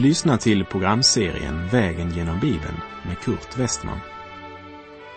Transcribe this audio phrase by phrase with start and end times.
[0.00, 4.00] Du lyssnar till programserien Vägen genom Bibeln med Kurt Westman.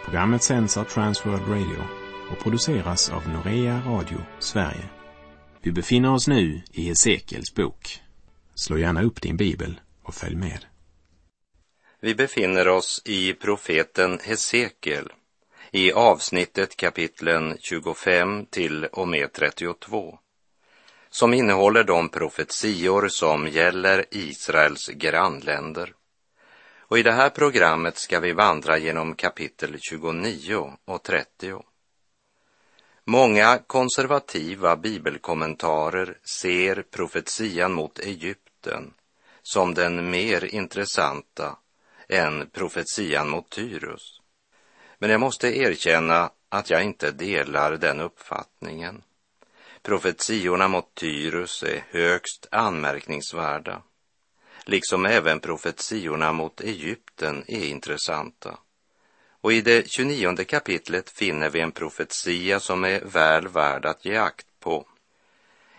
[0.06, 1.84] Programmet sänds av Transworld Radio
[2.32, 4.90] och produceras av Norea Radio Sverige.
[5.62, 8.02] Vi befinner oss nu i Hesekiels bok.
[8.56, 10.66] Slå gärna upp din bibel och följ med.
[12.02, 15.10] Vi befinner oss i profeten Hesekiel
[15.72, 20.20] i avsnittet kapitlen 25 till och med 32
[21.14, 25.94] som innehåller de profetior som gäller Israels grannländer.
[26.78, 31.64] Och i det här programmet ska vi vandra genom kapitel 29 och 30.
[33.06, 38.94] Många konservativa bibelkommentarer ser profetian mot Egypten
[39.42, 41.58] som den mer intressanta
[42.10, 44.22] än profetian mot Tyrus.
[45.00, 49.04] Men jag måste erkänna att jag inte delar den uppfattningen.
[49.84, 53.82] Profetiorna mot Tyrus är högst anmärkningsvärda,
[54.66, 58.58] liksom även profetiorna mot Egypten är intressanta.
[59.42, 64.18] Och i det 29 kapitlet finner vi en profetia som är väl värd att ge
[64.18, 64.88] akt på.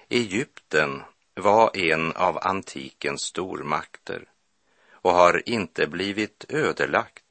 [0.09, 1.03] Egypten
[1.35, 4.25] var en av antikens stormakter
[4.93, 7.25] och har inte blivit ödelagt,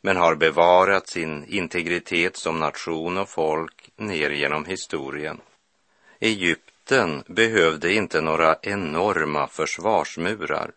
[0.00, 5.40] men har bevarat sin integritet som nation och folk ner genom historien.
[6.20, 10.70] Egypten behövde inte några enorma försvarsmurar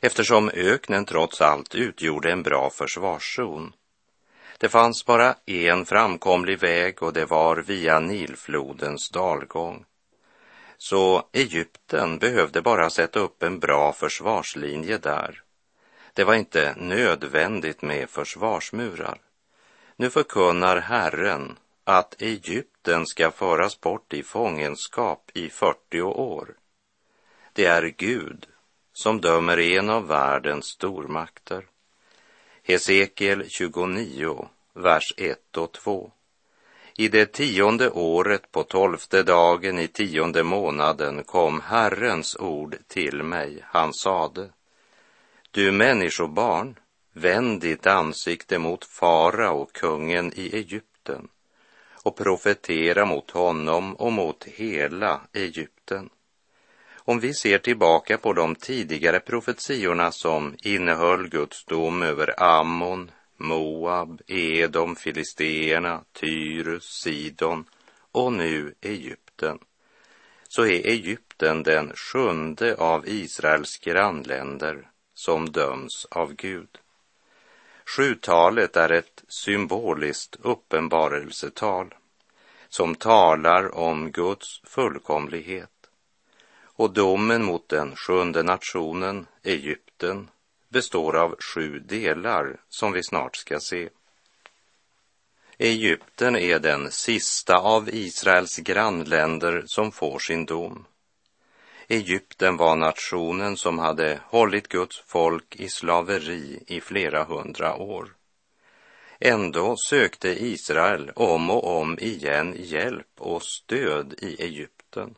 [0.00, 3.72] eftersom öknen trots allt utgjorde en bra försvarszon.
[4.58, 9.84] Det fanns bara en framkomlig väg och det var via Nilflodens dalgång.
[10.78, 15.42] Så Egypten behövde bara sätta upp en bra försvarslinje där.
[16.14, 19.18] Det var inte nödvändigt med försvarsmurar.
[19.96, 21.56] Nu förkunnar Herren
[21.90, 26.54] att Egypten ska föras bort i fångenskap i 40 år.
[27.52, 28.46] Det är Gud
[28.92, 31.66] som dömer en av världens stormakter.
[32.62, 36.12] Hesekiel 29, vers 1 och 2.
[36.96, 43.64] I det tionde året på tolfte dagen i tionde månaden kom Herrens ord till mig.
[43.64, 44.50] Han sade,
[45.50, 46.78] du människobarn,
[47.12, 51.28] vänd ditt ansikte mot farao, kungen i Egypten
[52.02, 56.10] och profetera mot honom och mot hela Egypten.
[56.96, 64.20] Om vi ser tillbaka på de tidigare profetiorna som innehöll Guds dom över Ammon, Moab,
[64.26, 67.64] Edom, Filisteerna, Tyrus, Sidon
[68.12, 69.58] och nu Egypten,
[70.48, 76.78] så är Egypten den sjunde av Israels grannländer som döms av Gud.
[77.96, 81.94] Sjutalet är ett symboliskt uppenbarelsetal
[82.68, 85.90] som talar om Guds fullkomlighet.
[86.62, 90.30] Och domen mot den sjunde nationen, Egypten,
[90.68, 93.88] består av sju delar som vi snart ska se.
[95.58, 100.86] Egypten är den sista av Israels grannländer som får sin dom.
[101.92, 108.14] Egypten var nationen som hade hållit Guds folk i slaveri i flera hundra år.
[109.18, 115.14] Ändå sökte Israel om och om igen hjälp och stöd i Egypten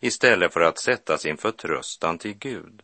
[0.00, 2.82] istället för att sätta sin förtröstan till Gud.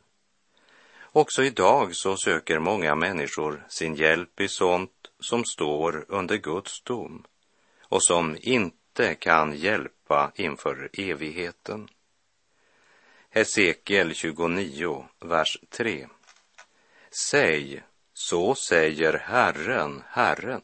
[1.03, 7.25] Också idag så söker många människor sin hjälp i sånt som står under Guds dom
[7.83, 11.89] och som inte kan hjälpa inför evigheten.
[13.37, 16.09] Hesekiel 29, vers 3.
[17.11, 20.63] Säg, så säger Herren, Herren.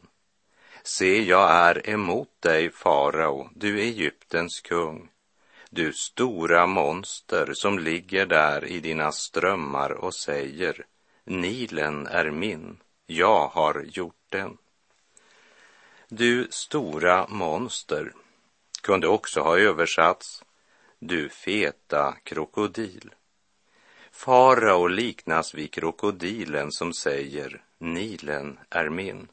[0.83, 5.09] Se, jag är emot dig, farao, du Egyptens kung,
[5.69, 10.85] du stora monster som ligger där i dina strömmar och säger,
[11.23, 14.57] Nilen är min, jag har gjort den.
[16.07, 18.13] Du stora monster
[18.81, 20.43] kunde också ha översatts
[21.01, 23.13] du feta krokodil.
[24.11, 29.27] Farao liknas vid krokodilen som säger Nilen är min.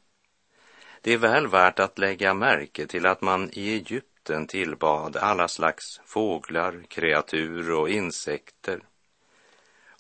[1.03, 6.01] Det är väl värt att lägga märke till att man i Egypten tillbad alla slags
[6.05, 8.81] fåglar, kreatur och insekter.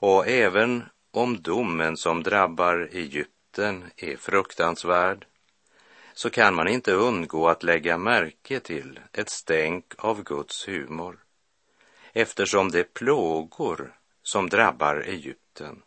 [0.00, 5.26] Och även om domen som drabbar Egypten är fruktansvärd
[6.14, 11.18] så kan man inte undgå att lägga märke till ett stänk av Guds humor
[12.20, 15.82] eftersom de plågor som drabbar Egypten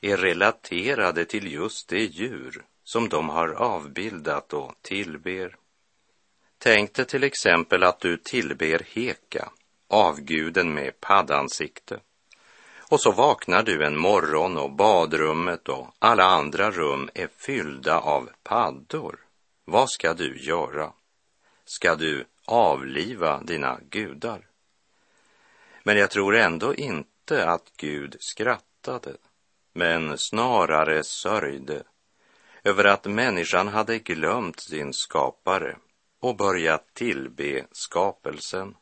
[0.00, 5.56] är relaterade till just det djur som de har avbildat och tillber.
[6.58, 9.50] Tänk dig till exempel att du tillber Heka,
[9.88, 12.00] avguden med paddansikte.
[12.90, 18.30] Och så vaknar du en morgon och badrummet och alla andra rum är fyllda av
[18.42, 19.18] paddor.
[19.64, 20.92] Vad ska du göra?
[21.64, 24.51] Ska du avliva dina gudar?
[25.82, 29.16] Men jag tror ändå inte att Gud skrattade,
[29.72, 31.82] men snarare sörjde
[32.64, 35.76] över att människan hade glömt sin skapare
[36.20, 38.74] och börjat tillbe skapelsen.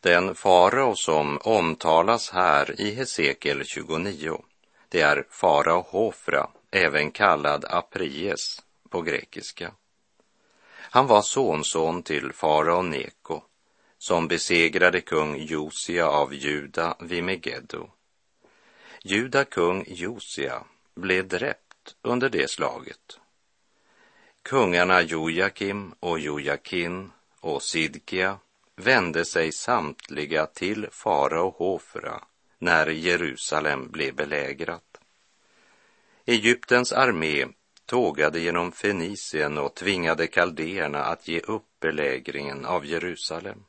[0.00, 4.44] Den farao som omtalas här i Hesekiel 29,
[4.88, 9.72] det är farao Hofra, även kallad Apries på grekiska.
[10.74, 13.42] Han var sonson till farao Neko
[14.02, 17.90] som besegrade kung Josia av Juda vid Megiddo.
[19.04, 20.64] Juda kung Josia
[20.94, 23.20] blev dräpt under det slaget.
[24.42, 27.10] Kungarna Jojakim och Jojakin
[27.40, 28.38] och Sidkia
[28.76, 32.24] vände sig samtliga till farao Hofra
[32.58, 35.00] när Jerusalem blev belägrat.
[36.26, 37.46] Egyptens armé
[37.86, 43.64] tågade genom Fenicien och tvingade kaldéerna att ge upp belägringen av Jerusalem.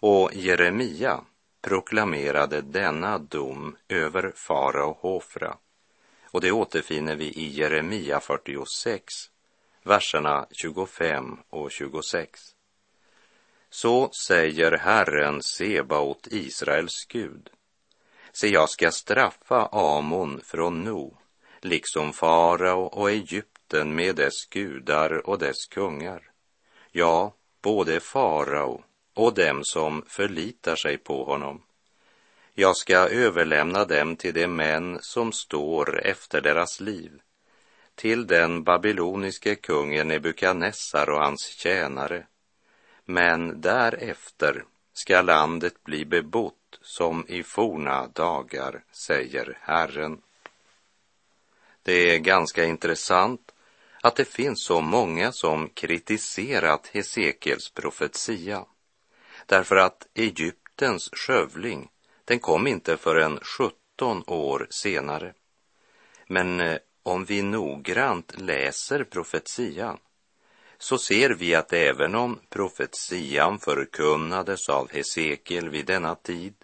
[0.00, 1.24] Och Jeremia
[1.62, 5.56] proklamerade denna dom över farao Hofra.
[6.30, 9.14] Och det återfinner vi i Jeremia 46,
[9.82, 12.40] verserna 25 och 26.
[13.70, 17.50] Så säger Herren Sebaot, Israels Gud.
[18.32, 21.18] Se, jag ska straffa Amon från No,
[21.60, 26.30] liksom farao och Egypten med dess gudar och dess kungar.
[26.92, 28.82] Ja, både farao
[29.18, 31.62] och dem som förlitar sig på honom.
[32.54, 37.20] Jag ska överlämna dem till de män som står efter deras liv,
[37.94, 42.26] till den babyloniske kungen Nebukadnessar och hans tjänare.
[43.04, 50.22] Men därefter ska landet bli bebott som i forna dagar, säger Herren.
[51.82, 53.52] Det är ganska intressant
[54.00, 58.64] att det finns så många som kritiserat Hesekiels profetia
[59.48, 61.88] därför att Egyptens skövling,
[62.24, 65.34] den kom inte förrän 17 år senare.
[66.26, 69.98] Men eh, om vi noggrant läser profetian
[70.78, 76.54] så ser vi att även om profetian förkunnades av Hesekiel vid denna tid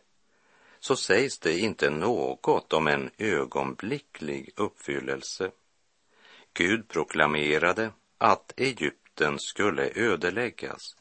[0.80, 5.50] så sägs det inte något om en ögonblicklig uppfyllelse.
[6.54, 10.96] Gud proklamerade att Egypten skulle ödeläggas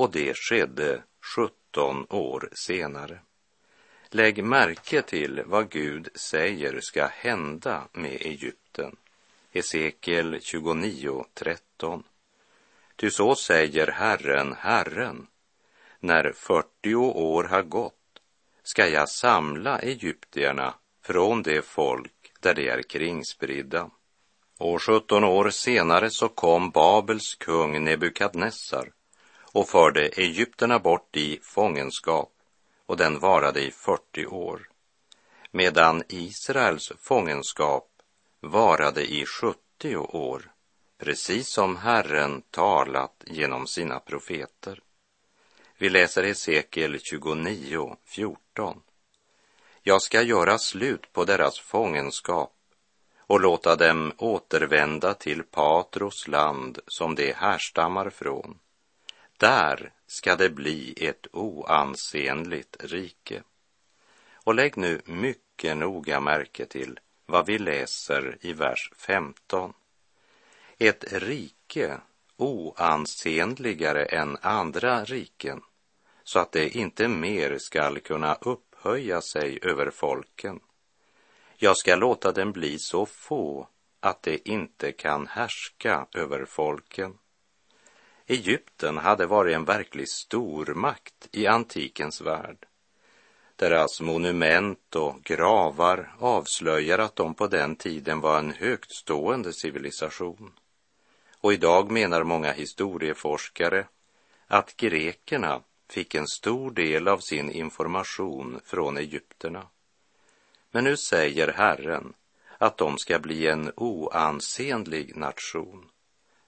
[0.00, 1.02] och det skedde
[1.36, 3.18] 17 år senare.
[4.08, 8.96] Lägg märke till vad Gud säger ska hända med Egypten.
[9.52, 12.02] Hesekiel 29.13
[12.96, 15.26] Ty så säger Herren, Herren,
[15.98, 18.20] när 40 år har gått
[18.62, 23.90] ska jag samla egyptierna från det folk där de är kringspridda.
[24.58, 28.92] Och 17 år senare så kom Babels kung Nebukadnessar
[29.52, 32.32] och förde egyptierna bort i fångenskap
[32.86, 34.68] och den varade i 40 år,
[35.50, 37.88] medan Israels fångenskap
[38.40, 40.52] varade i 70 år,
[40.98, 44.80] precis som Herren talat genom sina profeter.
[45.78, 48.82] Vi läser Hesekiel 29, 14.
[49.82, 52.52] Jag ska göra slut på deras fångenskap
[53.18, 58.58] och låta dem återvända till Patros land som de härstammar från.
[59.40, 63.42] Där ska det bli ett oansenligt rike.
[64.34, 69.72] Och lägg nu mycket noga märke till vad vi läser i vers 15.
[70.78, 72.00] Ett rike
[72.36, 75.62] oansenligare än andra riken
[76.24, 80.60] så att det inte mer skall kunna upphöja sig över folken.
[81.56, 83.68] Jag ska låta den bli så få
[84.00, 87.18] att det inte kan härska över folken.
[88.30, 92.66] Egypten hade varit en verklig stormakt i antikens värld.
[93.56, 100.52] Deras monument och gravar avslöjar att de på den tiden var en högtstående civilisation.
[101.40, 103.86] Och idag menar många historieforskare
[104.46, 109.66] att grekerna fick en stor del av sin information från egypterna.
[110.70, 112.12] Men nu säger Herren
[112.58, 115.89] att de ska bli en oansenlig nation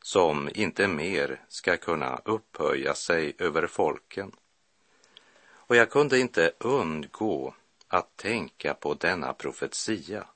[0.03, 4.33] som inte mer ska kunna upphöja sig över folken.
[5.51, 7.55] Och jag kunde inte undgå
[7.89, 10.27] att tänka på denna profetia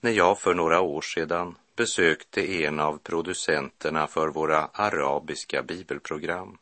[0.00, 6.58] när jag för några år sedan besökte en av producenterna för våra arabiska bibelprogram.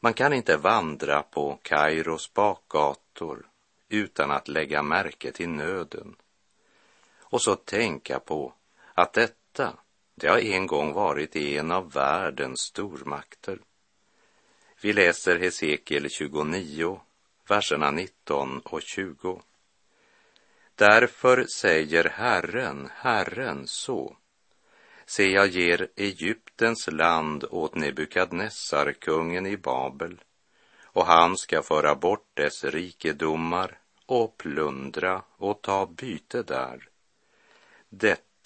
[0.00, 3.46] Man kan inte vandra på Kairos bakgator
[3.88, 6.16] utan att lägga märke till nöden.
[7.20, 8.52] Och så tänka på
[8.94, 9.72] att detta,
[10.18, 13.58] det har en gång varit en av världens stormakter.
[14.80, 17.00] Vi läser Hesekiel 29,
[17.48, 19.42] verserna 19 och 20.
[20.74, 24.16] Därför säger Herren, Herren så.
[25.06, 30.20] Se, jag ger Egyptens land åt Nebukadnessar, kungen i Babel,
[30.82, 36.88] och han ska föra bort dess rikedomar och plundra och ta byte där.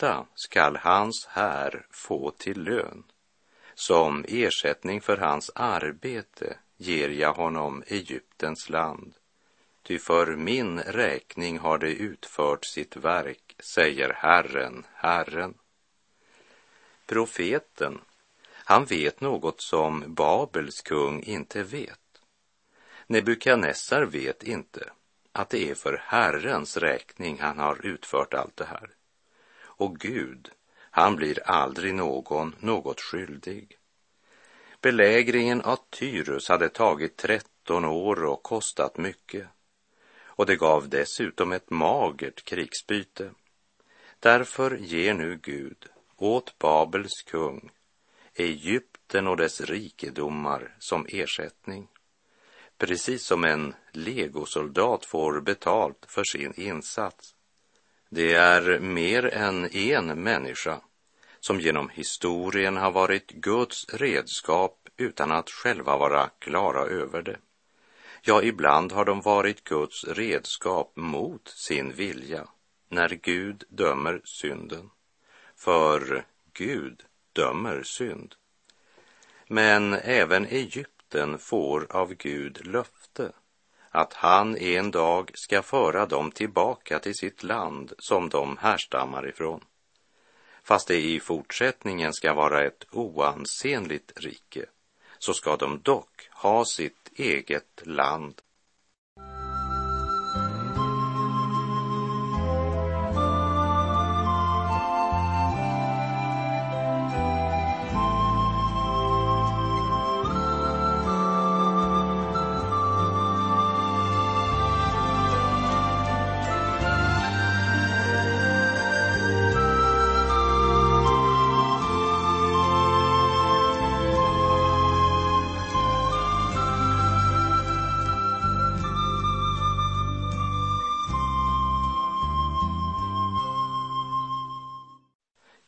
[0.02, 3.04] Detta skall hans här få till lön.
[3.75, 9.14] Som ersättning för hans arbete ger jag honom Egyptens land.
[9.82, 15.54] Ty för min räkning har det utfört sitt verk, säger Herren, Herren.
[17.06, 18.00] Profeten,
[18.52, 22.23] han vet något som Babels kung inte vet.
[23.06, 24.90] Nebukadnessar vet inte
[25.32, 28.90] att det är för Herrens räkning han har utfört allt det här.
[29.82, 30.50] Och Gud,
[30.90, 33.78] han blir aldrig någon något skyldig.
[34.80, 39.46] Belägringen av Tyrus hade tagit 13 år och kostat mycket.
[40.24, 43.30] Och det gav dessutom ett magert krigsbyte.
[44.20, 45.86] Därför ger nu Gud
[46.16, 47.70] åt Babels kung
[48.34, 51.88] Egypten och dess rikedomar som ersättning
[52.78, 57.34] precis som en legosoldat får betalt för sin insats.
[58.14, 60.81] Det är mer än en människa
[61.40, 67.38] som genom historien har varit Guds redskap utan att själva vara klara över det.
[68.23, 72.49] Ja, ibland har de varit Guds redskap mot sin vilja
[72.88, 74.90] när Gud dömer synden.
[75.57, 77.02] För Gud
[77.33, 78.35] dömer synd.
[79.49, 83.33] Men även Egypten får av Gud löfte
[83.94, 89.64] att han en dag ska föra dem tillbaka till sitt land som de härstammar ifrån.
[90.62, 94.66] Fast det i fortsättningen ska vara ett oansenligt rike,
[95.18, 98.34] så ska de dock ha sitt eget land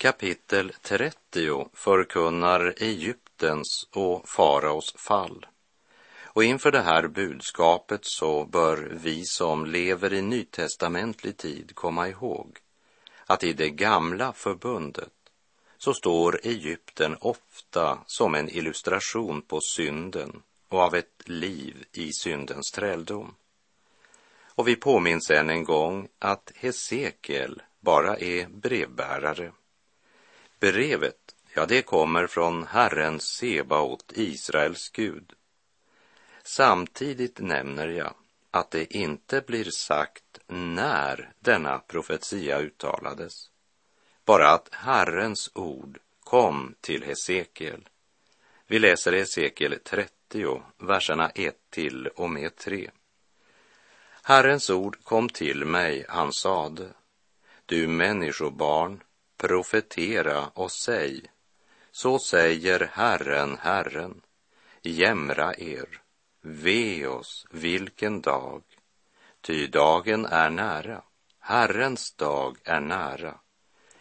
[0.05, 5.47] Kapitel 30 förkunnar Egyptens och faraos fall.
[6.23, 12.59] Och inför det här budskapet så bör vi som lever i nytestamentlig tid komma ihåg
[13.27, 15.13] att i det gamla förbundet
[15.79, 22.71] så står Egypten ofta som en illustration på synden och av ett liv i syndens
[22.71, 23.35] träldom.
[24.47, 29.53] Och vi påminns än en gång att Hesekiel bara är brevbärare
[30.61, 35.33] Brevet, ja, det kommer från Herren Sebaot, Israels Gud.
[36.43, 38.15] Samtidigt nämner jag
[38.51, 43.51] att det inte blir sagt när denna profetia uttalades.
[44.25, 47.89] Bara att Herrens ord kom till Hesekiel.
[48.67, 52.91] Vi läser Hesekiel 30, verserna 1 till och med 3.
[54.23, 56.89] Herrens ord kom till mig, han sade,
[57.67, 59.03] du människobarn,
[59.37, 61.23] profetera och säg,
[61.91, 64.21] så säger Herren, Herren,
[64.83, 66.01] jämra er,
[66.41, 68.63] ve oss, vilken dag,
[69.41, 71.03] ty dagen är nära,
[71.39, 73.39] Herrens dag är nära,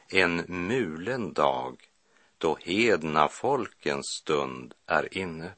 [0.09, 1.89] en mulen dag,
[2.37, 5.51] då hedna folkens stund är inne.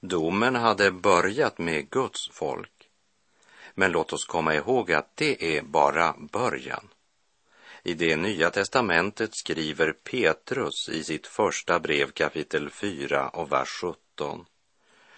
[0.00, 2.90] Domen hade börjat med Guds folk,
[3.74, 6.88] men låt oss komma ihåg att det är bara början.
[7.86, 14.46] I det nya testamentet skriver Petrus i sitt första brev kapitel 4 och vers 17.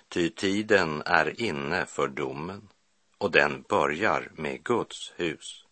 [0.09, 2.69] Ty tiden är inne för domen
[3.19, 5.65] och den börjar med Guds hus.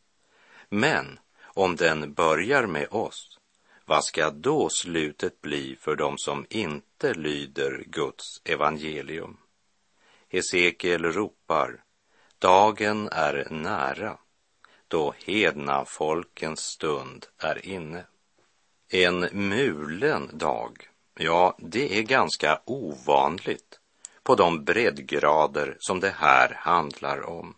[0.69, 3.39] Men om den börjar med oss,
[3.85, 9.37] vad ska då slutet bli för dem som inte lyder Guds evangelium?
[10.29, 11.85] Hesekiel ropar,
[12.39, 14.19] dagen är nära
[14.88, 18.07] då hedna folkens stund är inne.
[18.88, 23.81] En mulen dag, ja, det är ganska ovanligt
[24.23, 27.55] på de breddgrader som det här handlar om.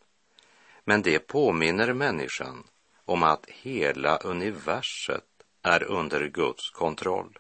[0.84, 2.64] Men det påminner människan
[3.04, 5.24] om att hela universet
[5.62, 7.38] är under Guds kontroll.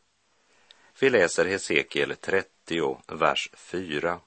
[1.00, 4.20] Vi läser Hesekiel 30, vers 4.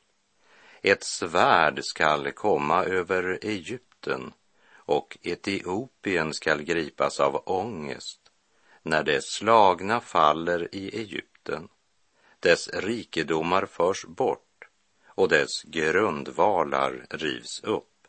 [0.82, 4.34] Ett svärd skall komma över Egypten
[4.90, 8.20] och Etiopien skall gripas av ångest
[8.84, 11.68] när det slagna faller i Egypten.
[12.40, 14.68] Dess rikedomar förs bort
[15.06, 18.08] och dess grundvalar rivs upp.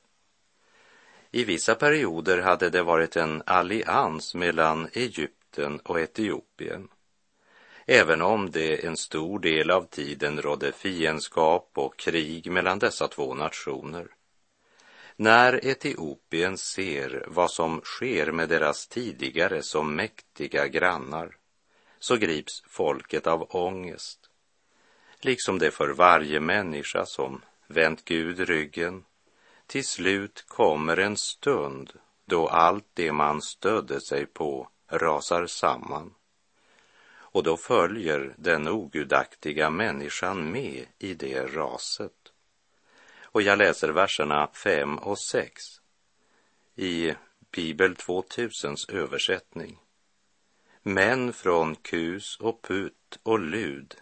[1.30, 6.88] I vissa perioder hade det varit en allians mellan Egypten och Etiopien.
[7.86, 13.34] Även om det en stor del av tiden rådde fiendskap och krig mellan dessa två
[13.34, 14.08] nationer.
[15.22, 21.36] När Etiopien ser vad som sker med deras tidigare så mäktiga grannar
[21.98, 24.30] så grips folket av ångest.
[25.20, 29.04] Liksom det för varje människa som vänt Gud ryggen
[29.66, 31.92] till slut kommer en stund
[32.24, 36.14] då allt det man stödde sig på rasar samman.
[37.12, 42.19] Och då följer den ogudaktiga människan med i det raset.
[43.32, 45.62] Och jag läser verserna 5 och 6
[46.76, 47.14] i
[47.50, 49.78] Bibel 2000s översättning.
[50.82, 53.94] Män från Kus och Put och Lud,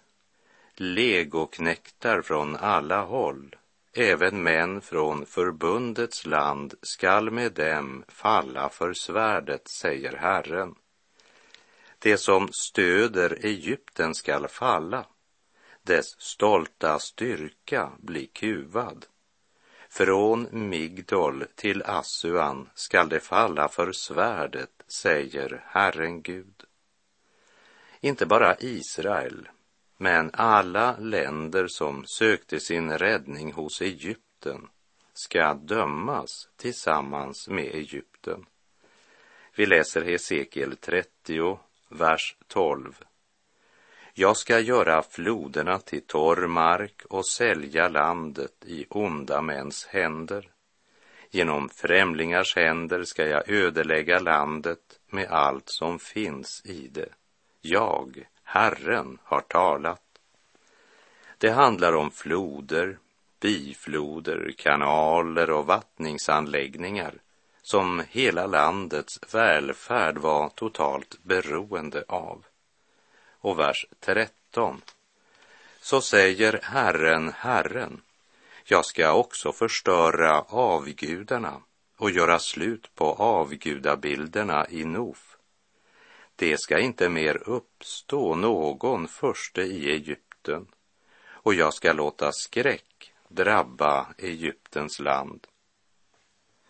[0.76, 3.56] legoknektar från alla håll,
[3.92, 10.75] Även män från förbundets land skall med dem falla för svärdet, säger Herren.
[11.99, 15.06] Det som stöder Egypten skall falla,
[15.82, 19.06] dess stolta styrka blir kuvad.
[19.99, 26.64] Från Migdol till Assuan skall det falla för svärdet, säger Herren Gud.
[28.00, 29.49] Inte bara Israel
[29.97, 34.69] men alla länder som sökte sin räddning hos Egypten
[35.15, 38.47] ska dömas tillsammans med Egypten.
[39.56, 41.58] Vi läser Hesekiel 30,
[41.89, 43.04] vers 12.
[44.21, 50.50] Jag ska göra floderna till torr mark och sälja landet i onda mäns händer.
[51.31, 57.09] Genom främlingars händer ska jag ödelägga landet med allt som finns i det.
[57.61, 60.02] Jag, Herren har talat.
[61.39, 62.99] Det handlar om floder,
[63.41, 67.15] bifloder, kanaler och vattningsanläggningar
[67.63, 72.45] som hela landets välfärd var totalt beroende av.
[73.41, 74.83] Och vers 13.
[75.81, 78.01] Så säger Herren, Herren,
[78.65, 81.63] jag ska också förstöra avgudarna
[81.97, 85.39] och göra slut på avgudabilderna i Nof
[86.39, 90.67] det ska inte mer uppstå någon förste i Egypten
[91.27, 95.47] och jag ska låta skräck drabba Egyptens land.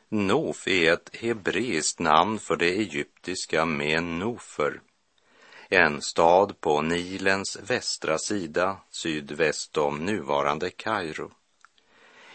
[0.08, 4.80] Nof är ett hebreiskt namn för det egyptiska Menofer,
[5.68, 11.30] en stad på Nilens västra sida sydväst om nuvarande Kairo.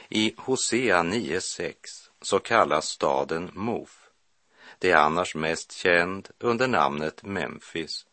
[0.10, 1.76] I Hosea 9.6
[2.22, 4.04] så kallas staden Mof
[4.84, 8.06] det är annars mest känd under namnet Memphis.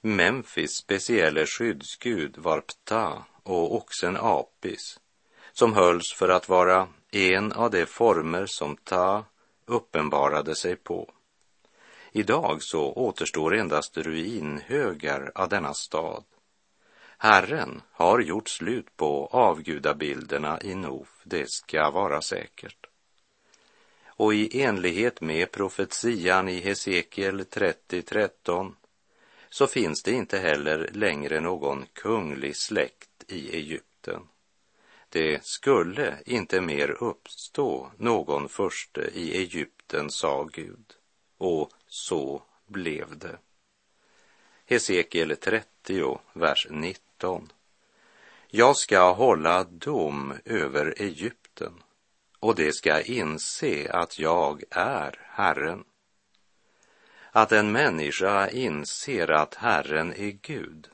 [0.00, 5.00] Memphis speciella skyddsgud var Ptah och oxen Apis,
[5.52, 9.24] som hölls för att vara en av de former som Ta
[9.66, 11.10] uppenbarade sig på.
[12.16, 16.24] Idag så återstår endast ruinhögar av denna stad.
[17.18, 22.86] Herren har gjort slut på avgudabilderna i Nof, det ska vara säkert
[24.16, 28.72] och i enlighet med profetian i Hesekiel 30.13
[29.48, 34.22] så finns det inte heller längre någon kunglig släkt i Egypten.
[35.08, 40.92] Det skulle inte mer uppstå någon furste i Egypten, sa Gud.
[41.38, 43.38] Och så blev det.
[44.66, 47.52] Hesekiel 30, vers 19.
[48.48, 51.82] Jag ska hålla dom över Egypten
[52.40, 55.84] och de ska inse att jag är Herren.
[57.30, 60.88] Att en människa inser att Herren är Gud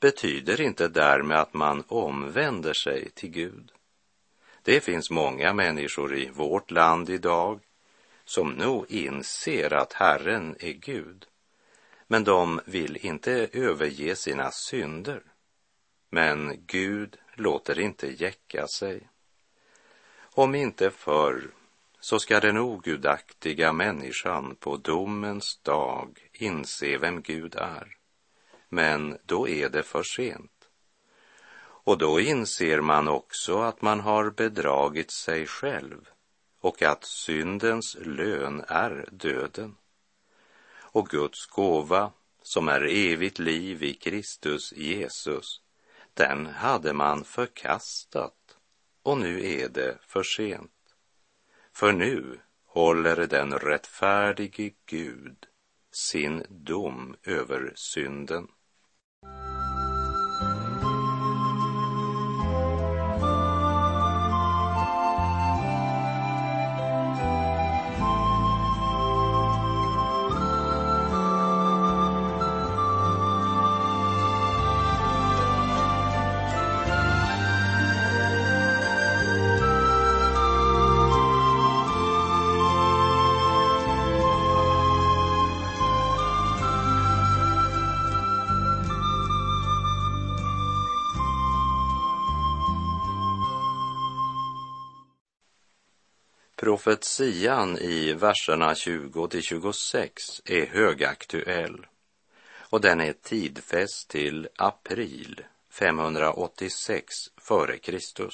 [0.00, 3.72] betyder inte därmed att man omvänder sig till Gud.
[4.62, 7.60] Det finns många människor i vårt land idag
[8.28, 11.26] som nog inser att Herren är Gud,
[12.06, 15.22] men de vill inte överge sina synder.
[16.10, 19.08] Men Gud låter inte jäcka sig.
[20.20, 21.50] Om inte förr
[22.00, 27.96] så ska den ogudaktiga människan på domens dag inse vem Gud är.
[28.68, 30.68] Men då är det för sent.
[31.60, 36.08] Och då inser man också att man har bedragit sig själv
[36.60, 39.76] och att syndens lön är döden.
[40.70, 45.60] Och Guds gåva, som är evigt liv i Kristus Jesus,
[46.14, 48.34] den hade man förkastat
[49.02, 50.72] och nu är det för sent.
[51.72, 55.46] För nu håller den rättfärdige Gud
[55.92, 58.48] sin dom över synden.
[96.60, 101.86] Profetian i verserna 20 till 26 är högaktuell
[102.70, 105.40] och den är tidfäst till april
[105.70, 108.28] 586 f.Kr.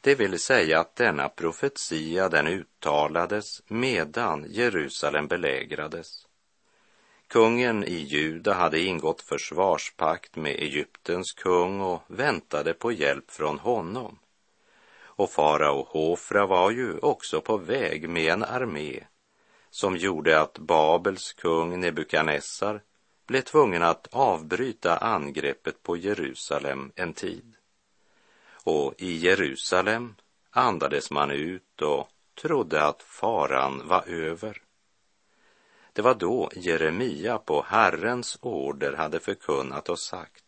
[0.00, 6.26] Det vill säga att denna profetia den uttalades medan Jerusalem belägrades.
[7.26, 14.18] Kungen i Juda hade ingått försvarspakt med Egyptens kung och väntade på hjälp från honom.
[15.18, 19.04] Och farao Hofra var ju också på väg med en armé
[19.70, 22.82] som gjorde att Babels kung Nebukadnessar
[23.26, 27.54] blev tvungen att avbryta angreppet på Jerusalem en tid.
[28.64, 30.14] Och i Jerusalem
[30.50, 32.08] andades man ut och
[32.42, 34.62] trodde att faran var över.
[35.92, 40.44] Det var då Jeremia på Herrens order hade förkunnat och sagt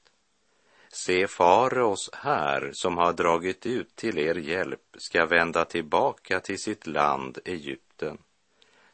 [0.92, 6.86] Se, faraos här som har dragit ut till er hjälp ska vända tillbaka till sitt
[6.86, 8.18] land Egypten.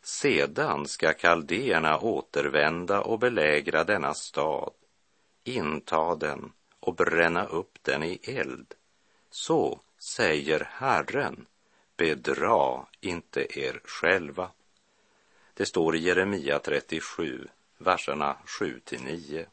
[0.03, 4.73] Sedan ska kaldéerna återvända och belägra denna stad,
[5.45, 8.75] inta den och bränna upp den i eld.
[9.31, 11.47] Så säger Herren,
[11.97, 14.51] bedra inte er själva.
[15.55, 19.47] Det står i Jeremia 37, verserna 7 till 9.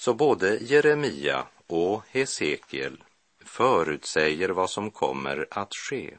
[0.00, 3.04] Så både Jeremia och Hesekiel
[3.44, 6.18] förutsäger vad som kommer att ske.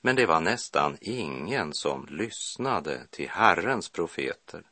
[0.00, 4.62] Men det var nästan ingen som lyssnade till Herrens profeter.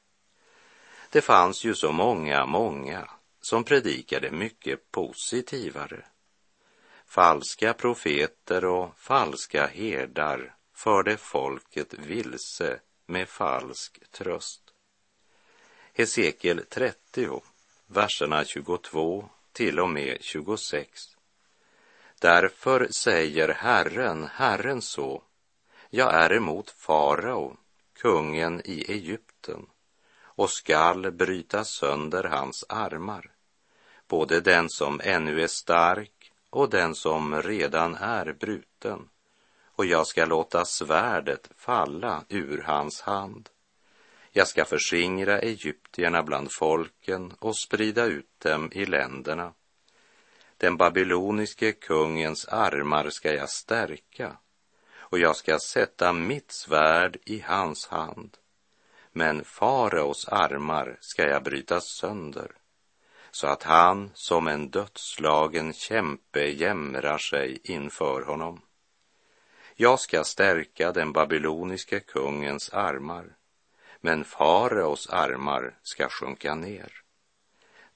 [1.10, 6.04] Det fanns ju så många, många som predikade mycket positivare.
[7.06, 14.62] Falska profeter och falska herdar förde folket vilse med falsk tröst.
[15.92, 17.40] Hesekiel 30
[17.86, 21.16] verserna 22 till och med 26.
[22.20, 25.22] Därför säger Herren, Herren så,
[25.90, 27.56] jag är emot farao,
[27.98, 29.66] kungen i Egypten,
[30.18, 33.30] och skall bryta sönder hans armar,
[34.08, 39.08] både den som ännu är stark och den som redan är bruten,
[39.64, 43.48] och jag ska låta svärdet falla ur hans hand
[44.36, 49.52] jag ska förskingra egyptierna bland folken och sprida ut dem i länderna.
[50.56, 54.36] Den babyloniske kungens armar ska jag stärka
[54.96, 58.36] och jag ska sätta mitt svärd i hans hand.
[59.12, 62.50] Men faraos armar ska jag bryta sönder
[63.30, 68.60] så att han som en dödslagen kämpe jämrar sig inför honom.
[69.74, 73.36] Jag ska stärka den babyloniske kungens armar
[74.06, 76.92] men faraos armar ska sjunka ner.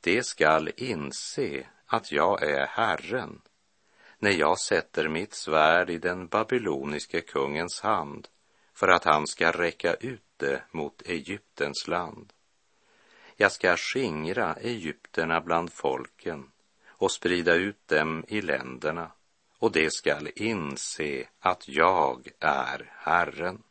[0.01, 3.41] Det skall inse att jag är Herren
[4.19, 8.29] när jag sätter mitt svärd i den babyloniske kungens hand
[8.75, 12.33] för att han ska räcka ut det mot Egyptens land.
[13.37, 16.51] Jag ska skingra egypterna bland folken
[16.87, 19.13] och sprida ut dem i länderna
[19.59, 23.63] och det skall inse att jag är Herren.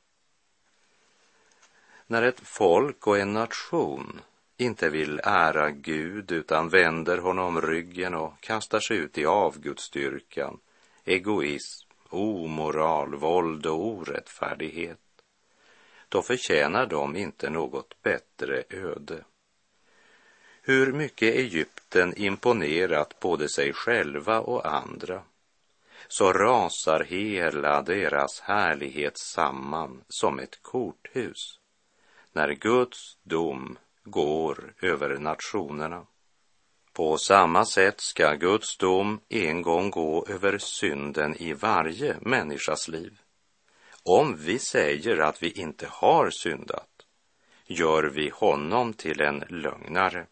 [2.12, 4.22] När ett folk och en nation
[4.58, 10.60] inte vill ära Gud utan vänder honom ryggen och kastar sig ut i avgudsstyrkan,
[11.06, 15.00] egoism, omoral, våld och orättfärdighet,
[16.10, 19.24] då förtjänar de inte något bättre öde.
[20.62, 25.22] Hur mycket Egypten imponerat både sig själva och andra,
[26.08, 31.59] så rasar hela deras härlighet samman som ett korthus
[32.39, 36.06] när Guds dom går över nationerna.
[36.93, 43.19] På samma sätt ska Guds dom en gång gå över synden i varje människas liv.
[44.04, 47.06] Om vi säger att vi inte har syndat
[47.65, 50.28] gör vi honom till en lögnare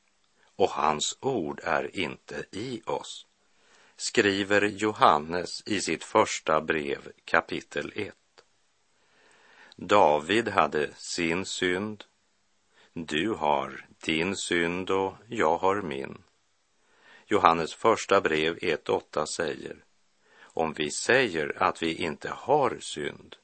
[0.56, 3.26] och hans ord är inte i oss,
[3.98, 8.14] skriver Johannes i sitt första brev kapitel 1.
[9.80, 12.04] David hade sin synd,
[12.94, 16.24] du har din synd och jag har min.
[17.26, 19.86] Johannes första brev 1.8 säger,
[20.40, 23.36] om vi säger att vi inte har synd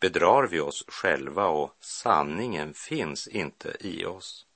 [0.00, 4.46] bedrar vi oss själva och sanningen finns inte i oss.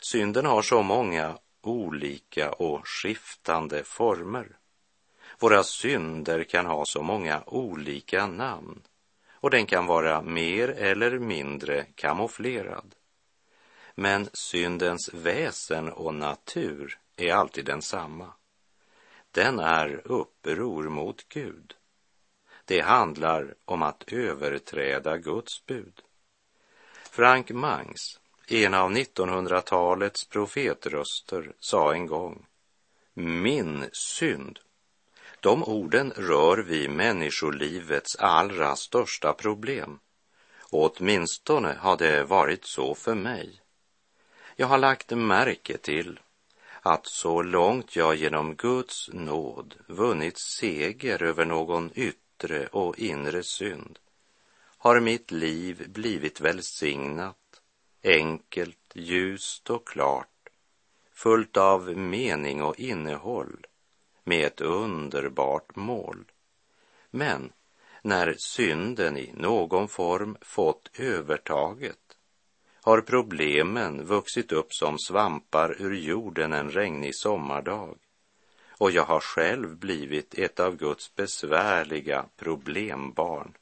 [0.00, 4.56] Synden har så många olika och skiftande former.
[5.38, 8.82] Våra synder kan ha så många olika namn
[9.42, 12.94] och den kan vara mer eller mindre kamouflerad.
[13.94, 18.32] Men syndens väsen och natur är alltid densamma.
[19.30, 21.74] Den är uppror mot Gud.
[22.64, 26.02] Det handlar om att överträda Guds bud.
[27.10, 32.46] Frank Mangs, en av 1900-talets profetröster, sa en gång
[33.14, 34.58] Min synd.
[35.42, 39.98] De orden rör vid människolivets allra största problem.
[40.60, 43.60] Och åtminstone har det varit så för mig.
[44.56, 46.20] Jag har lagt märke till
[46.80, 53.98] att så långt jag genom Guds nåd vunnit seger över någon yttre och inre synd
[54.78, 57.62] har mitt liv blivit välsignat,
[58.04, 60.48] enkelt, ljust och klart,
[61.12, 63.66] fullt av mening och innehåll,
[64.24, 66.24] med ett underbart mål.
[67.10, 67.52] Men
[68.02, 71.98] när synden i någon form fått övertaget
[72.84, 77.98] har problemen vuxit upp som svampar ur jorden en regnig sommardag.
[78.68, 83.52] Och jag har själv blivit ett av Guds besvärliga problembarn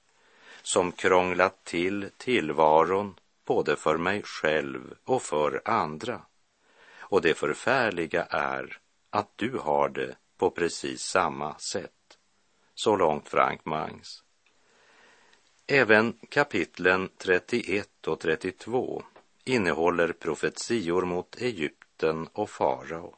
[0.63, 6.21] som krånglat till tillvaron både för mig själv och för andra.
[6.99, 8.79] Och det förfärliga är
[9.11, 12.19] att du har det på precis samma sätt.
[12.75, 14.25] Så långt Frank Mangs.
[15.67, 19.03] Även kapitlen 31 och 32
[19.45, 23.15] innehåller profetior mot Egypten och farao,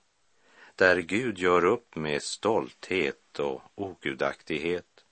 [0.76, 5.04] där Gud gör upp med stolthet och ogudaktighet.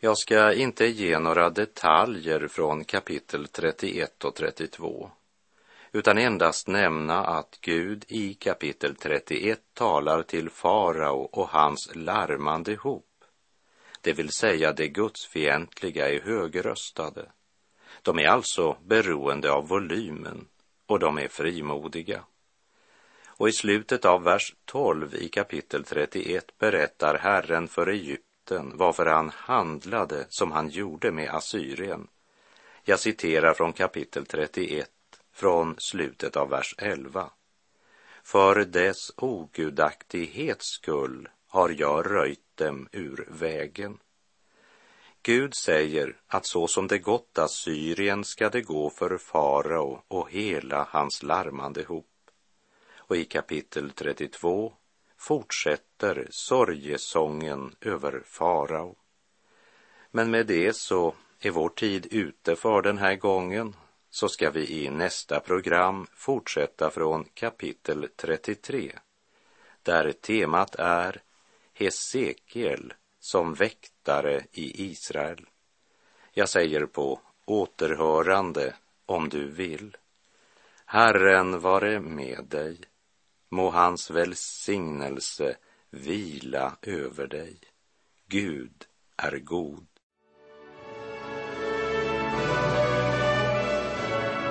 [0.00, 5.10] Jag ska inte ge några detaljer från kapitel 31 och 32,
[5.92, 13.04] utan endast nämna att Gud i kapitel 31 talar till farao och hans larmande hop,
[14.00, 17.26] det vill säga de gudsfientliga är högröstade
[18.06, 20.48] de är alltså beroende av volymen
[20.86, 22.24] och de är frimodiga.
[23.26, 29.30] Och i slutet av vers 12 i kapitel 31 berättar Herren för Egypten varför han
[29.34, 32.08] handlade som han gjorde med Assyrien.
[32.84, 34.90] Jag citerar från kapitel 31
[35.36, 37.30] från slutet av vers 11.
[38.22, 43.98] För dess ogudaktighets skull har jag röjt dem ur vägen
[45.26, 50.88] Gud säger att så som det gått Assyrien ska det gå för farao och hela
[50.90, 52.06] hans larmande hop.
[52.96, 54.72] Och i kapitel 32
[55.16, 58.96] fortsätter sorgesången över farao.
[60.10, 63.76] Men med det så är vår tid ute för den här gången
[64.10, 68.92] så ska vi i nästa program fortsätta från kapitel 33
[69.86, 71.22] där temat är
[71.72, 75.46] Hesekiel som väktare i Israel.
[76.32, 78.74] Jag säger på återhörande
[79.06, 79.96] om du vill.
[80.84, 82.80] Herren vare med dig.
[83.48, 85.56] Må hans välsignelse
[85.90, 87.60] vila över dig.
[88.26, 88.84] Gud
[89.16, 89.86] är god.